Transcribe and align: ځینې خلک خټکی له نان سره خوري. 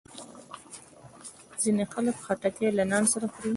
ځینې 1.61 1.83
خلک 1.93 2.15
خټکی 2.25 2.67
له 2.77 2.83
نان 2.91 3.03
سره 3.13 3.25
خوري. 3.33 3.49